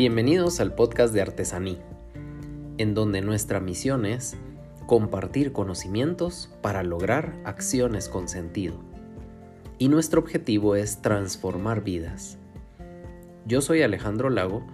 [0.00, 1.76] Bienvenidos al podcast de Artesaní,
[2.78, 4.34] en donde nuestra misión es
[4.86, 8.76] compartir conocimientos para lograr acciones con sentido.
[9.76, 12.38] Y nuestro objetivo es transformar vidas.
[13.44, 14.66] Yo soy Alejandro Lago,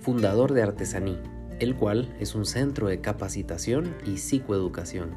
[0.00, 1.16] fundador de Artesaní,
[1.60, 5.14] el cual es un centro de capacitación y psicoeducación.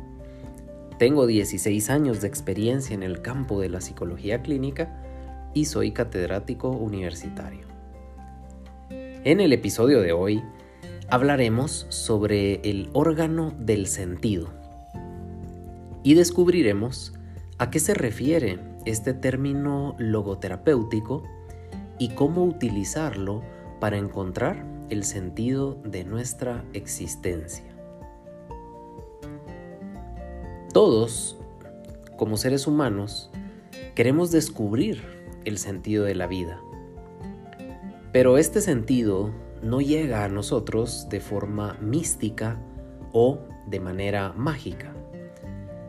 [0.99, 5.01] Tengo 16 años de experiencia en el campo de la psicología clínica
[5.55, 7.74] y soy catedrático universitario.
[9.25, 10.43] En el episodio de hoy
[11.09, 14.49] hablaremos sobre el órgano del sentido
[16.03, 17.11] y descubriremos
[17.57, 21.23] a qué se refiere este término logoterapéutico
[21.97, 23.41] y cómo utilizarlo
[23.79, 27.75] para encontrar el sentido de nuestra existencia.
[30.71, 31.35] Todos,
[32.15, 33.31] como seres humanos,
[33.95, 35.01] queremos descubrir
[35.45, 36.61] el sentido de la vida
[38.15, 42.57] pero este sentido no llega a nosotros de forma mística
[43.11, 44.93] o de manera mágica,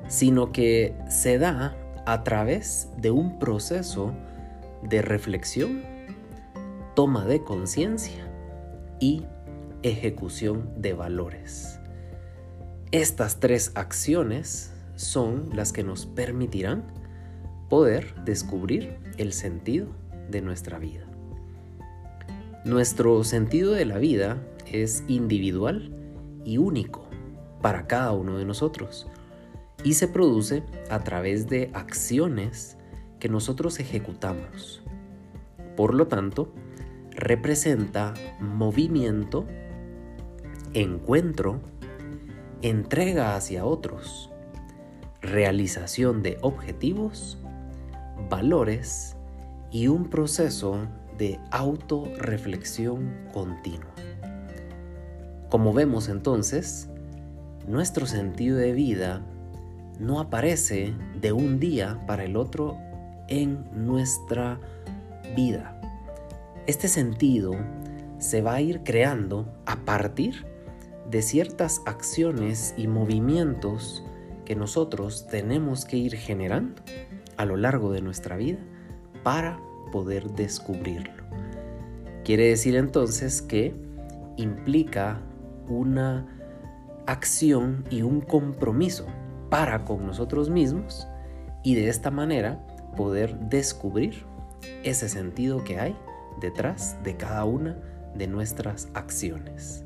[0.08, 4.12] sino que se da a través de un proceso
[4.82, 5.84] de reflexión,
[6.96, 8.28] toma de conciencia
[8.98, 9.22] y
[9.84, 11.78] ejecución de valores.
[12.90, 16.82] Estas tres acciones son las que nos permitirán
[17.68, 19.86] poder descubrir el sentido
[20.28, 21.05] de nuestra vida.
[22.66, 25.92] Nuestro sentido de la vida es individual
[26.44, 27.06] y único
[27.62, 29.06] para cada uno de nosotros
[29.84, 32.76] y se produce a través de acciones
[33.20, 34.82] que nosotros ejecutamos.
[35.76, 36.52] Por lo tanto,
[37.12, 39.46] representa movimiento,
[40.74, 41.60] encuentro,
[42.62, 44.32] entrega hacia otros,
[45.20, 47.38] realización de objetivos,
[48.28, 49.16] valores
[49.70, 50.88] y un proceso
[51.18, 53.92] de autorreflexión continua.
[55.48, 56.88] Como vemos entonces,
[57.66, 59.22] nuestro sentido de vida
[59.98, 62.76] no aparece de un día para el otro
[63.28, 64.60] en nuestra
[65.34, 65.80] vida.
[66.66, 67.52] Este sentido
[68.18, 70.46] se va a ir creando a partir
[71.10, 74.04] de ciertas acciones y movimientos
[74.44, 76.82] que nosotros tenemos que ir generando
[77.36, 78.58] a lo largo de nuestra vida
[79.22, 79.60] para
[79.90, 81.12] poder descubrirlo.
[82.24, 83.74] Quiere decir entonces que
[84.36, 85.20] implica
[85.68, 86.26] una
[87.06, 89.06] acción y un compromiso
[89.48, 91.06] para con nosotros mismos
[91.62, 92.64] y de esta manera
[92.96, 94.24] poder descubrir
[94.82, 95.96] ese sentido que hay
[96.40, 97.76] detrás de cada una
[98.14, 99.84] de nuestras acciones.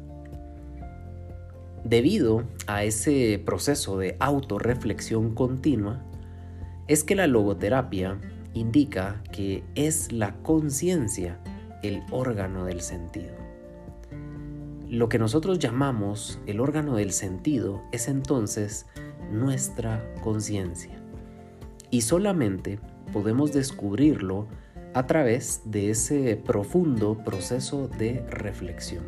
[1.84, 6.02] Debido a ese proceso de autorreflexión continua,
[6.86, 8.18] es que la logoterapia
[8.54, 11.38] indica que es la conciencia
[11.82, 13.34] el órgano del sentido.
[14.88, 18.86] Lo que nosotros llamamos el órgano del sentido es entonces
[19.30, 21.00] nuestra conciencia.
[21.90, 22.80] Y solamente
[23.12, 24.48] podemos descubrirlo
[24.94, 29.04] a través de ese profundo proceso de reflexión.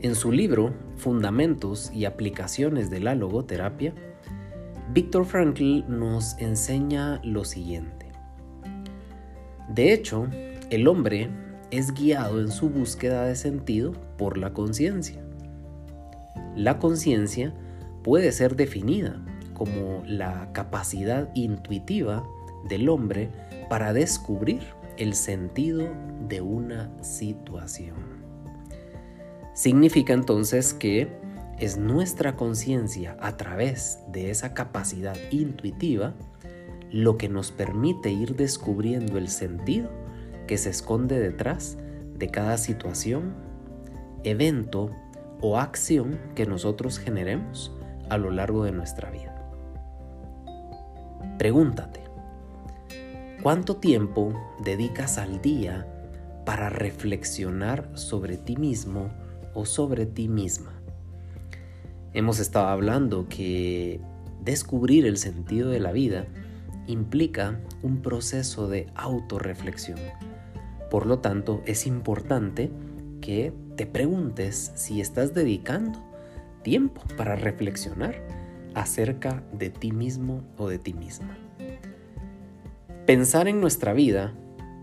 [0.00, 3.94] En su libro Fundamentos y aplicaciones de la logoterapia,
[4.92, 8.06] Víctor Frankl nos enseña lo siguiente.
[9.68, 10.26] De hecho,
[10.70, 11.30] el hombre
[11.70, 15.22] es guiado en su búsqueda de sentido por la conciencia.
[16.56, 17.54] La conciencia
[18.02, 19.24] puede ser definida
[19.54, 22.26] como la capacidad intuitiva
[22.68, 23.30] del hombre
[23.68, 24.60] para descubrir
[24.96, 25.86] el sentido
[26.28, 27.94] de una situación.
[29.54, 31.19] Significa entonces que
[31.60, 36.14] es nuestra conciencia a través de esa capacidad intuitiva
[36.90, 39.90] lo que nos permite ir descubriendo el sentido
[40.46, 41.76] que se esconde detrás
[42.16, 43.34] de cada situación,
[44.24, 44.90] evento
[45.42, 47.72] o acción que nosotros generemos
[48.08, 49.36] a lo largo de nuestra vida.
[51.38, 52.00] Pregúntate,
[53.42, 54.32] ¿cuánto tiempo
[54.64, 55.86] dedicas al día
[56.46, 59.10] para reflexionar sobre ti mismo
[59.54, 60.79] o sobre ti misma?
[62.12, 64.00] Hemos estado hablando que
[64.42, 66.26] descubrir el sentido de la vida
[66.88, 69.98] implica un proceso de autorreflexión.
[70.90, 72.72] Por lo tanto, es importante
[73.20, 76.00] que te preguntes si estás dedicando
[76.62, 78.16] tiempo para reflexionar
[78.74, 81.38] acerca de ti mismo o de ti misma.
[83.06, 84.34] Pensar en nuestra vida,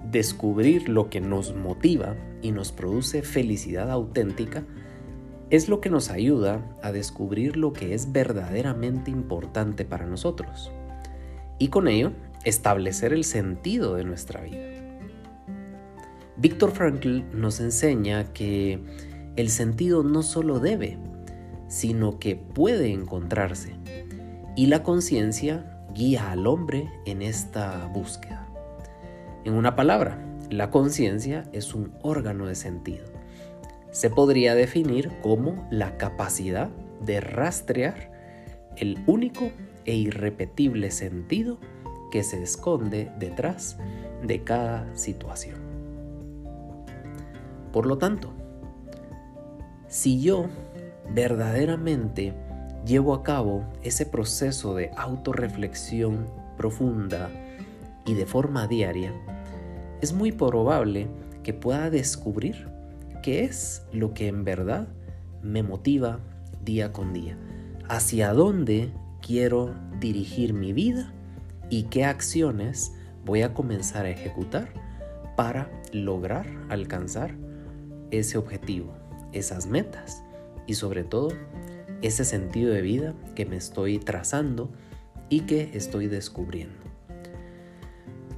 [0.09, 4.63] descubrir lo que nos motiva y nos produce felicidad auténtica,
[5.49, 10.71] es lo que nos ayuda a descubrir lo que es verdaderamente importante para nosotros
[11.59, 12.11] y con ello
[12.43, 14.77] establecer el sentido de nuestra vida.
[16.37, 18.79] Víctor Frankl nos enseña que
[19.35, 20.97] el sentido no solo debe,
[21.67, 23.75] sino que puede encontrarse.
[24.55, 28.47] Y la conciencia guía al hombre en esta búsqueda.
[29.45, 33.16] En una palabra, la conciencia es un órgano de sentido.
[33.91, 36.69] Se podría definir como la capacidad
[37.01, 38.11] de rastrear
[38.75, 39.51] el único
[39.85, 41.59] e irrepetible sentido
[42.11, 43.77] que se esconde detrás
[44.23, 45.57] de cada situación.
[47.71, 48.33] Por lo tanto,
[49.87, 50.45] si yo
[51.13, 52.33] verdaderamente
[52.85, 57.29] llevo a cabo ese proceso de autorreflexión profunda
[58.05, 59.13] y de forma diaria,
[60.01, 61.07] es muy probable
[61.43, 62.67] que pueda descubrir
[63.27, 64.87] qué es lo que en verdad
[65.43, 66.21] me motiva
[66.63, 67.37] día con día,
[67.89, 68.89] hacia dónde
[69.21, 71.11] quiero dirigir mi vida
[71.69, 72.93] y qué acciones
[73.25, 74.69] voy a comenzar a ejecutar
[75.35, 77.35] para lograr alcanzar
[78.11, 78.93] ese objetivo,
[79.33, 80.23] esas metas
[80.65, 81.33] y sobre todo
[82.01, 84.71] ese sentido de vida que me estoy trazando
[85.27, 86.79] y que estoy descubriendo.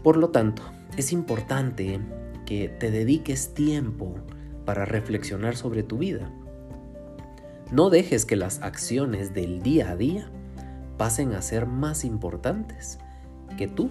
[0.02, 0.64] Por lo tanto,
[0.98, 2.00] es importante
[2.48, 4.16] que te dediques tiempo
[4.70, 6.30] para reflexionar sobre tu vida.
[7.72, 10.30] No dejes que las acciones del día a día
[10.96, 13.00] pasen a ser más importantes
[13.58, 13.90] que tú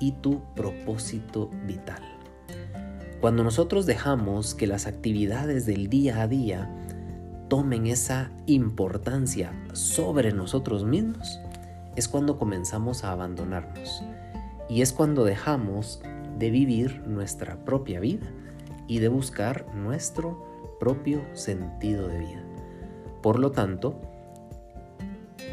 [0.00, 2.00] y tu propósito vital.
[3.20, 6.74] Cuando nosotros dejamos que las actividades del día a día
[7.50, 11.38] tomen esa importancia sobre nosotros mismos,
[11.96, 14.02] es cuando comenzamos a abandonarnos.
[14.70, 16.00] Y es cuando dejamos
[16.38, 18.32] de vivir nuestra propia vida
[18.88, 20.44] y de buscar nuestro
[20.80, 22.42] propio sentido de vida.
[23.22, 24.00] Por lo tanto,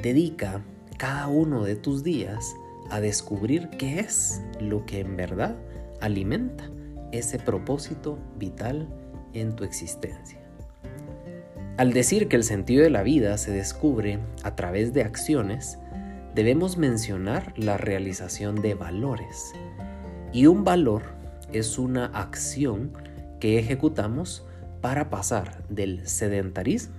[0.01, 0.63] dedica
[0.97, 2.55] cada uno de tus días
[2.89, 5.55] a descubrir qué es lo que en verdad
[6.01, 6.69] alimenta
[7.11, 8.87] ese propósito vital
[9.33, 10.39] en tu existencia.
[11.77, 15.77] Al decir que el sentido de la vida se descubre a través de acciones,
[16.33, 19.53] debemos mencionar la realización de valores.
[20.31, 21.03] Y un valor
[21.51, 22.93] es una acción
[23.45, 24.43] que ejecutamos
[24.81, 26.95] para pasar del sedentarismo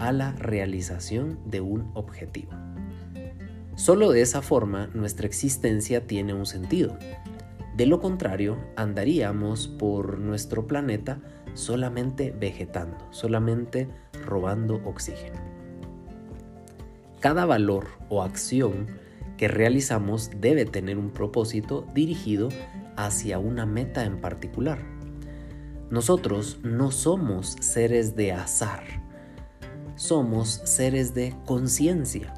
[0.00, 2.50] a la realización de un objetivo.
[3.76, 6.98] Solo de esa forma nuestra existencia tiene un sentido.
[7.76, 11.20] De lo contrario, andaríamos por nuestro planeta
[11.54, 13.86] solamente vegetando, solamente
[14.26, 15.38] robando oxígeno.
[17.20, 18.88] Cada valor o acción
[19.36, 22.48] que realizamos debe tener un propósito dirigido
[22.96, 24.97] hacia una meta en particular.
[25.90, 28.82] Nosotros no somos seres de azar,
[29.96, 32.34] somos seres de conciencia.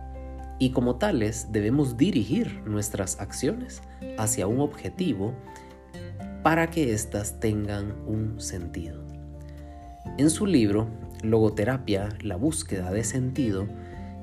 [0.58, 3.82] Y como tales debemos dirigir nuestras acciones
[4.18, 5.34] hacia un objetivo
[6.42, 9.04] para que éstas tengan un sentido.
[10.16, 10.88] En su libro
[11.22, 13.66] Logoterapia, la búsqueda de sentido,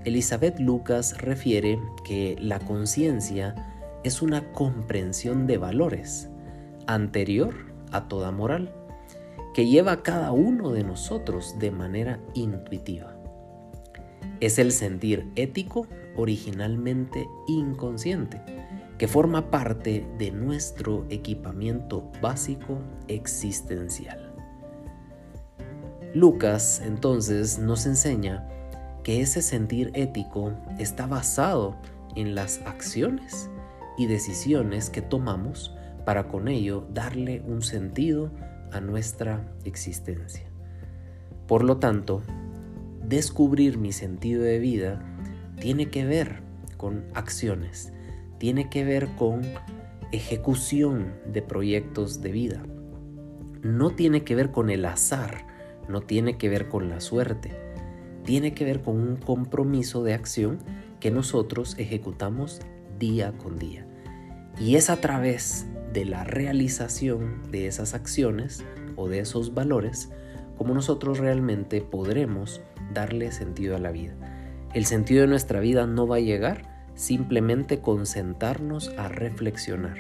[0.06, 3.56] Elizabeth Lucas refiere que la conciencia
[4.04, 6.30] es una comprensión de valores
[6.88, 7.54] anterior
[7.92, 8.74] a toda moral,
[9.58, 13.18] que lleva a cada uno de nosotros de manera intuitiva.
[14.40, 18.40] Es el sentir ético originalmente inconsciente,
[19.00, 22.78] que forma parte de nuestro equipamiento básico
[23.08, 24.32] existencial.
[26.14, 28.48] Lucas entonces nos enseña
[29.02, 31.76] que ese sentir ético está basado
[32.16, 33.50] en las acciones
[33.98, 38.30] y decisiones que tomamos para con ello darle un sentido
[38.72, 40.46] a nuestra existencia.
[41.48, 42.22] Por lo tanto,
[43.04, 45.02] descubrir mi sentido de vida
[45.60, 46.42] tiene que ver
[46.76, 47.94] con acciones,
[48.38, 49.42] tiene que ver con
[50.12, 52.64] ejecución de proyectos de vida.
[53.64, 55.48] No tiene que ver con el azar,
[55.90, 57.52] no tiene que ver con la suerte,
[58.24, 60.60] tiene que ver con un compromiso de acción
[61.00, 62.60] que nosotros ejecutamos
[63.00, 63.87] día con día.
[64.60, 68.64] Y es a través de la realización de esas acciones
[68.96, 70.10] o de esos valores
[70.58, 72.62] como nosotros realmente podremos
[72.94, 74.16] darle sentido a la vida.
[74.74, 79.98] El sentido de nuestra vida no va a llegar simplemente con sentarnos a reflexionar.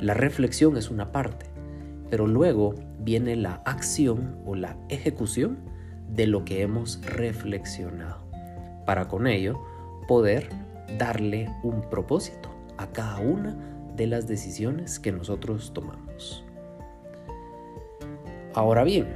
[0.00, 1.46] La reflexión es una parte,
[2.10, 5.58] pero luego viene la acción o la ejecución
[6.08, 8.24] de lo que hemos reflexionado,
[8.86, 9.60] para con ello
[10.08, 10.48] poder
[10.98, 13.56] darle un propósito a cada una
[13.96, 16.44] de las decisiones que nosotros tomamos.
[18.54, 19.08] Ahora bien,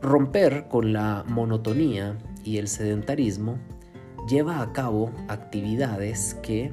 [0.00, 3.58] romper con la monotonía y el sedentarismo
[4.28, 6.72] lleva a cabo actividades que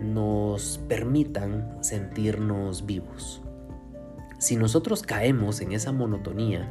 [0.00, 3.42] nos permitan sentirnos vivos.
[4.38, 6.70] Si nosotros caemos en esa monotonía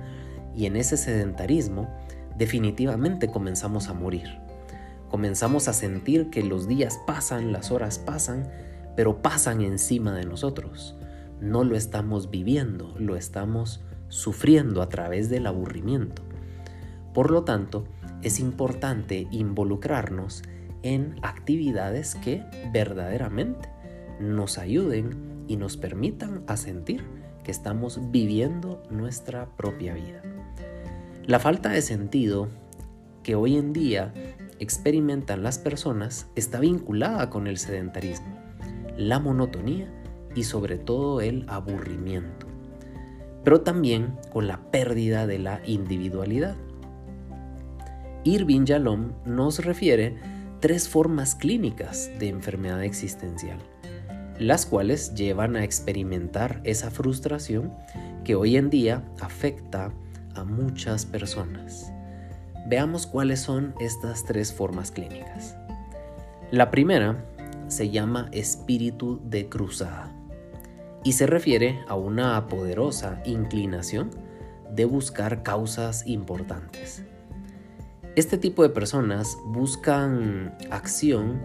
[0.55, 1.89] y en ese sedentarismo,
[2.37, 4.42] definitivamente comenzamos a morir.
[5.13, 8.49] Comenzamos a sentir que los días pasan, las horas pasan,
[8.95, 10.95] pero pasan encima de nosotros.
[11.39, 16.23] No lo estamos viviendo, lo estamos sufriendo a través del aburrimiento.
[17.13, 17.85] Por lo tanto,
[18.23, 20.41] es importante involucrarnos
[20.81, 22.43] en actividades que
[22.73, 23.69] verdaderamente
[24.19, 27.03] nos ayuden y nos permitan a sentir
[27.43, 30.23] que estamos viviendo nuestra propia vida.
[31.27, 32.47] La falta de sentido
[33.21, 34.11] que hoy en día
[34.59, 38.37] experimentan las personas está vinculada con el sedentarismo,
[38.97, 39.87] la monotonía
[40.35, 42.47] y sobre todo el aburrimiento,
[43.43, 46.55] pero también con la pérdida de la individualidad.
[48.23, 50.17] Irving Yalom nos refiere
[50.59, 53.57] tres formas clínicas de enfermedad existencial,
[54.39, 57.73] las cuales llevan a experimentar esa frustración
[58.23, 59.91] que hoy en día afecta
[60.35, 61.91] a muchas personas.
[62.65, 65.55] Veamos cuáles son estas tres formas clínicas.
[66.51, 67.25] La primera
[67.67, 70.11] se llama espíritu de cruzada
[71.03, 74.11] y se refiere a una poderosa inclinación
[74.71, 77.03] de buscar causas importantes.
[78.15, 81.41] Este tipo de personas buscan acción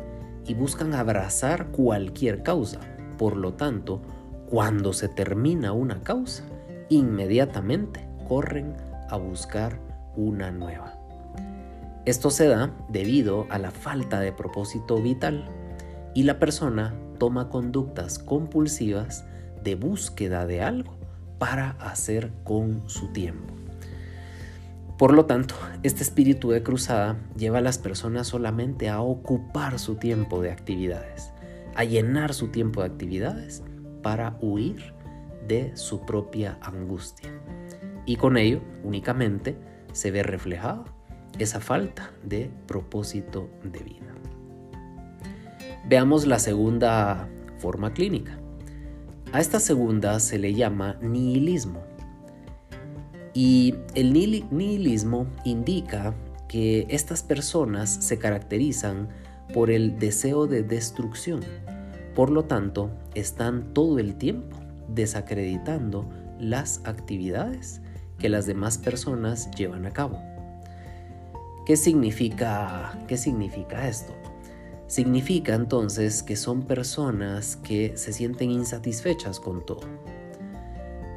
[0.46, 2.80] y buscan abrazar cualquier causa.
[3.16, 4.02] Por lo tanto,
[4.48, 6.44] cuando se termina una causa,
[6.88, 8.76] inmediatamente corren
[9.10, 9.80] a buscar
[10.14, 10.97] una nueva.
[12.08, 15.44] Esto se da debido a la falta de propósito vital
[16.14, 19.26] y la persona toma conductas compulsivas
[19.62, 20.96] de búsqueda de algo
[21.38, 23.52] para hacer con su tiempo.
[24.96, 29.96] Por lo tanto, este espíritu de cruzada lleva a las personas solamente a ocupar su
[29.96, 31.30] tiempo de actividades,
[31.74, 33.62] a llenar su tiempo de actividades
[34.02, 34.94] para huir
[35.46, 37.28] de su propia angustia.
[38.06, 39.58] Y con ello únicamente
[39.92, 40.86] se ve reflejada
[41.38, 44.14] esa falta de propósito de vida.
[45.88, 47.28] Veamos la segunda
[47.58, 48.38] forma clínica.
[49.32, 51.82] A esta segunda se le llama nihilismo
[53.34, 56.14] y el nihilismo indica
[56.48, 59.08] que estas personas se caracterizan
[59.52, 61.40] por el deseo de destrucción.
[62.14, 64.56] Por lo tanto, están todo el tiempo
[64.88, 66.08] desacreditando
[66.40, 67.80] las actividades
[68.18, 70.20] que las demás personas llevan a cabo.
[71.68, 74.14] ¿Qué significa, qué significa esto?
[74.86, 79.82] Significa entonces que son personas que se sienten insatisfechas con todo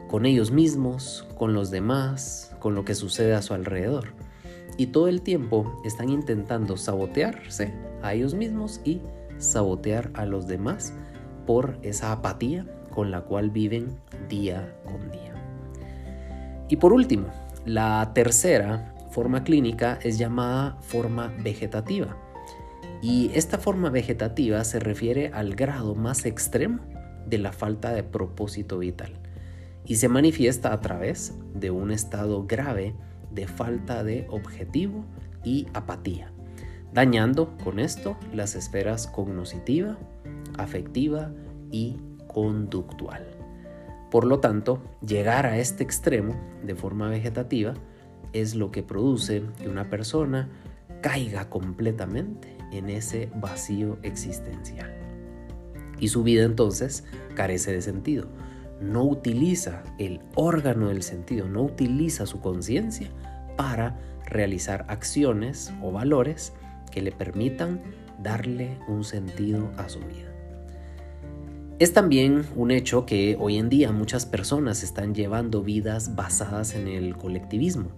[0.10, 4.10] con ellos mismos, con los demás, con lo que sucede a su alrededor.
[4.76, 9.00] Y todo el tiempo están intentando sabotearse a ellos mismos y
[9.38, 10.94] sabotear a los demás
[11.48, 15.34] por esa apatía con la cual viven día con día.
[16.68, 17.28] Y por último,
[17.64, 22.18] la tercera forma clínica es llamada forma vegetativa.
[23.02, 26.80] Y esta forma vegetativa se refiere al grado más extremo
[27.28, 29.20] de la falta de propósito vital
[29.86, 32.96] y se manifiesta a través de un estado grave
[33.32, 35.06] de falta de objetivo
[35.44, 36.32] y apatía,
[36.94, 39.98] dañando con esto las esferas cognoscitiva,
[40.58, 41.32] afectiva
[41.72, 43.26] y conductual.
[44.12, 47.74] Por lo tanto, llegar a este extremo de forma vegetativa
[48.34, 50.50] es lo que produce que una persona
[51.02, 54.94] caiga completamente en ese vacío existencial.
[56.00, 57.04] Y su vida entonces
[57.36, 58.28] carece de sentido
[58.82, 63.10] no utiliza el órgano del sentido, no utiliza su conciencia
[63.56, 66.54] para realizar acciones o valores
[66.92, 67.82] que le permitan
[68.22, 70.31] darle un sentido a su vida.
[71.82, 76.88] Es también un hecho que hoy en día muchas personas están llevando vidas basadas en
[76.88, 77.90] el colectivismo,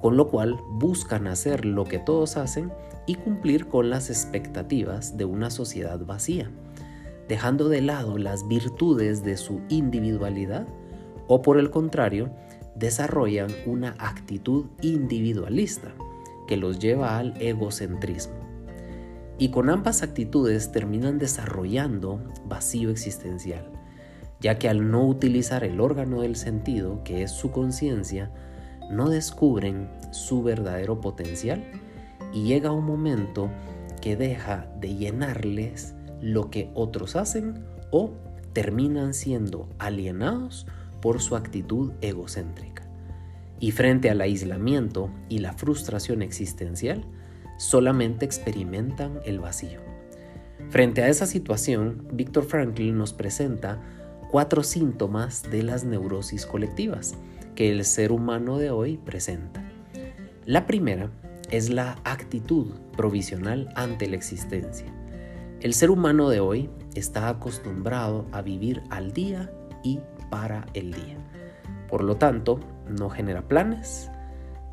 [0.00, 2.72] con lo cual buscan hacer lo que todos hacen
[3.06, 6.50] y cumplir con las expectativas de una sociedad vacía
[7.28, 10.66] dejando de lado las virtudes de su individualidad
[11.28, 12.30] o por el contrario,
[12.74, 15.94] desarrollan una actitud individualista
[16.46, 18.41] que los lleva al egocentrismo.
[19.42, 23.72] Y con ambas actitudes terminan desarrollando vacío existencial,
[24.38, 28.30] ya que al no utilizar el órgano del sentido, que es su conciencia,
[28.92, 31.64] no descubren su verdadero potencial
[32.32, 33.50] y llega un momento
[34.00, 38.12] que deja de llenarles lo que otros hacen o
[38.52, 40.68] terminan siendo alienados
[41.00, 42.88] por su actitud egocéntrica.
[43.58, 47.04] Y frente al aislamiento y la frustración existencial,
[47.56, 49.80] solamente experimentan el vacío.
[50.70, 53.78] Frente a esa situación, Víctor Franklin nos presenta
[54.30, 57.14] cuatro síntomas de las neurosis colectivas
[57.54, 59.62] que el ser humano de hoy presenta.
[60.46, 61.10] La primera
[61.50, 64.86] es la actitud provisional ante la existencia.
[65.60, 69.52] El ser humano de hoy está acostumbrado a vivir al día
[69.84, 71.18] y para el día.
[71.88, 74.10] Por lo tanto, no genera planes,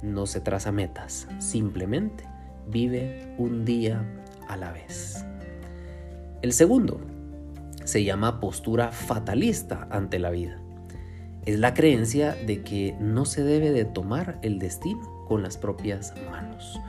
[0.01, 2.28] no se traza metas, simplemente
[2.69, 4.03] vive un día
[4.47, 5.25] a la vez.
[6.41, 7.01] El segundo
[7.83, 10.61] se llama postura fatalista ante la vida.
[11.45, 16.13] Es la creencia de que no se debe de tomar el destino con las propias
[16.29, 16.79] manos.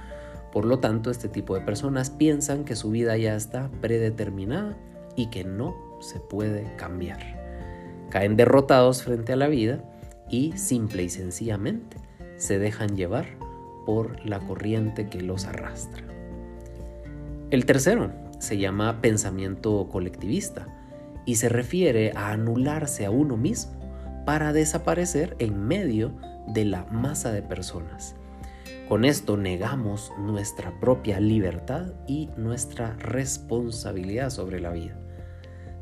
[0.52, 4.76] Por lo tanto, este tipo de personas piensan que su vida ya está predeterminada
[5.16, 7.20] y que no se puede cambiar.
[8.10, 9.84] Caen derrotados frente a la vida
[10.28, 11.96] y simple y sencillamente
[12.36, 13.26] se dejan llevar
[13.84, 16.02] por la corriente que los arrastra.
[17.50, 20.68] El tercero se llama pensamiento colectivista
[21.26, 23.72] y se refiere a anularse a uno mismo
[24.24, 26.12] para desaparecer en medio
[26.48, 28.14] de la masa de personas
[28.90, 34.98] con esto negamos nuestra propia libertad y nuestra responsabilidad sobre la vida.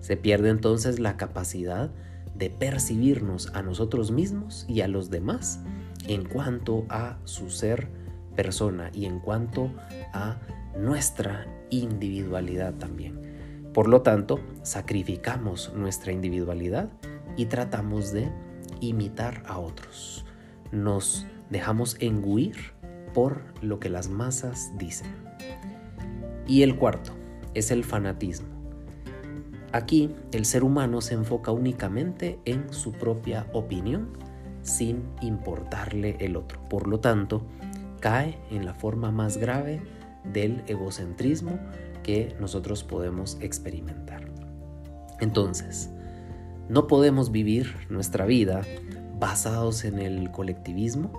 [0.01, 1.91] Se pierde entonces la capacidad
[2.35, 5.61] de percibirnos a nosotros mismos y a los demás
[6.07, 7.89] en cuanto a su ser
[8.37, 9.73] persona y en cuanto
[10.13, 10.39] a
[10.79, 13.19] nuestra individualidad también.
[13.75, 16.89] Por lo tanto, sacrificamos nuestra individualidad
[17.37, 18.31] y tratamos de
[18.81, 20.25] imitar a otros.
[20.73, 22.57] Nos dejamos enguir
[23.15, 25.09] por lo que las masas dicen.
[26.47, 27.13] Y el cuarto
[27.55, 28.49] es el fanatismo.
[29.73, 34.09] Aquí el ser humano se enfoca únicamente en su propia opinión
[34.69, 36.61] sin importarle el otro.
[36.69, 37.43] Por lo tanto,
[38.01, 39.83] cae en la forma más grave
[40.33, 41.59] del egocentrismo
[42.03, 44.31] que nosotros podemos experimentar.
[45.21, 45.91] Entonces,
[46.69, 48.63] no podemos vivir nuestra vida
[49.19, 51.13] basados en el colectivismo,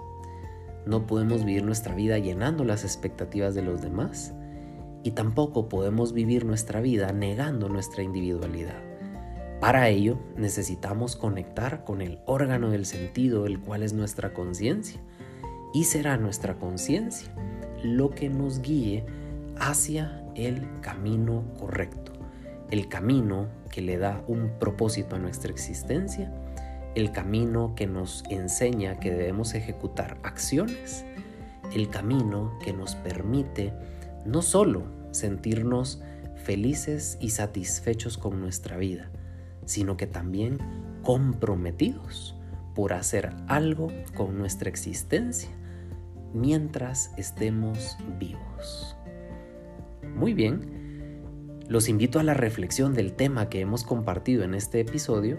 [0.85, 4.33] no podemos vivir nuestra vida llenando las expectativas de los demás
[5.03, 8.88] y tampoco podemos vivir nuestra vida negando nuestra individualidad.
[9.59, 15.01] Para ello necesitamos conectar con el órgano del sentido, el cual es nuestra conciencia,
[15.73, 17.29] y será nuestra conciencia
[17.83, 19.05] lo que nos guíe
[19.57, 22.13] hacia el camino correcto,
[22.71, 26.33] el camino que le da un propósito a nuestra existencia
[26.95, 31.05] el camino que nos enseña que debemos ejecutar acciones,
[31.73, 33.73] el camino que nos permite
[34.25, 36.01] no solo sentirnos
[36.35, 39.09] felices y satisfechos con nuestra vida,
[39.69, 40.57] sino que también
[41.03, 42.35] comprometidos
[42.73, 45.51] por hacer algo con nuestra existencia
[46.33, 48.95] mientras estemos vivos.
[50.15, 55.37] Muy bien, los invito a la reflexión del tema que hemos compartido en este episodio